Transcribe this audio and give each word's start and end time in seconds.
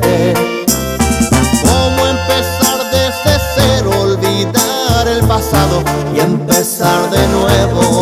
¿Cómo 0.00 2.06
empezar 2.06 2.78
desde 2.90 3.38
cero, 3.54 3.90
olvidar 4.00 5.06
el 5.06 5.22
pasado 5.26 5.82
y 6.16 6.20
empezar 6.20 7.10
de 7.10 7.28
nuevo? 7.28 8.01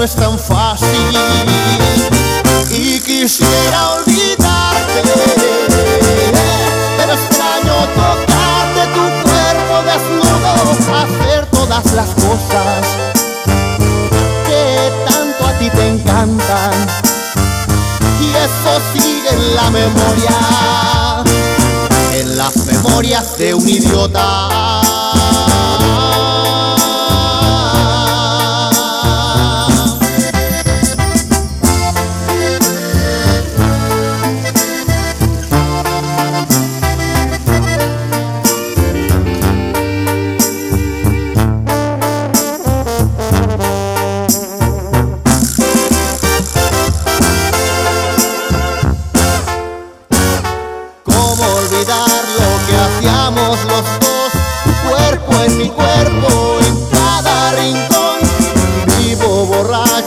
No 0.00 0.04
es 0.06 0.14
tan 0.14 0.38
fácil. 0.38 0.88
Y 2.70 3.00
quisiera 3.00 3.90
olvidarte, 3.96 5.02
pero 6.96 7.12
extraño 7.12 7.74
tocarte 7.94 8.82
tu 8.94 9.04
cuerpo 9.28 9.74
desnudo, 9.90 10.50
hacer 10.96 11.46
todas 11.50 11.92
las 11.92 12.08
cosas 12.14 12.86
que 14.46 14.90
tanto 15.04 15.46
a 15.46 15.52
ti 15.58 15.68
te 15.68 15.88
encantan. 15.88 16.72
Y 18.22 18.30
eso 18.30 18.80
sigue 18.94 19.28
en 19.28 19.54
la 19.54 19.70
memoria, 19.70 21.24
en 22.14 22.38
las 22.38 22.56
memorias 22.56 23.36
de 23.36 23.52
un 23.52 23.68
idiota. 23.68 24.99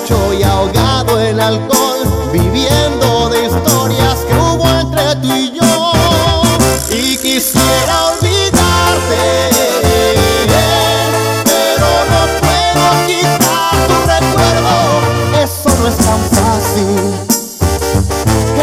Borracho 0.03 0.33
y 0.33 0.43
ahogado 0.43 1.21
en 1.21 1.39
alcohol, 1.39 2.29
viviendo 2.31 3.29
de 3.29 3.45
historias 3.45 4.19
que 4.27 4.33
hubo 4.33 4.67
entre 4.67 5.15
tú 5.17 5.33
y 5.33 5.51
yo. 5.51 5.93
Y 6.91 7.17
quisiera 7.17 8.07
olvidarte, 8.07 9.51
pero 11.45 11.87
no 12.11 12.21
puedo 12.41 13.07
quitar 13.07 13.87
tu 13.87 13.95
recuerdo. 14.07 14.75
Eso 15.43 15.69
no 15.79 15.87
es 15.87 15.97
tan 15.97 16.21
fácil 16.31 17.33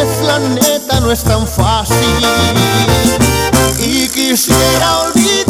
es 0.00 0.22
la 0.24 0.38
neta, 0.38 1.00
no 1.00 1.10
es 1.12 1.22
tan 1.22 1.46
fácil. 1.46 1.96
Y 3.78 4.08
quisiera 4.08 5.00
olvidarte, 5.00 5.49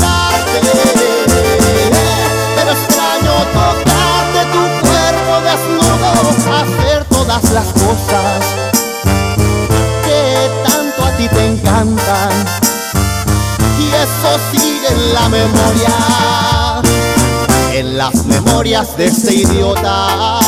las 7.52 7.72
cosas 7.72 8.44
que 10.04 10.50
tanto 10.68 11.04
a 11.04 11.10
ti 11.16 11.28
te 11.28 11.46
encantan. 11.46 12.30
Y 13.78 13.88
eso 13.88 14.38
sigue 14.52 14.88
en 14.88 15.14
la 15.14 15.28
memoria, 15.28 16.82
en 17.72 17.98
las 17.98 18.24
memorias 18.26 18.96
de 18.96 19.06
este 19.06 19.34
idiota. 19.34 20.39